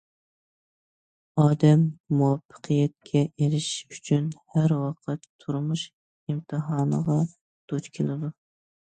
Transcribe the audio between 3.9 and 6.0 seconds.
ئۈچۈن ھەر ۋاقىت تۇرمۇش